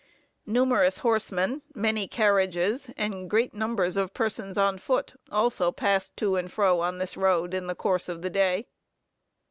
[0.47, 6.51] Numerous horsemen, many carriages, and great numbers of persons on foot, also passed to and
[6.51, 8.65] fro on this road, in the course of the day.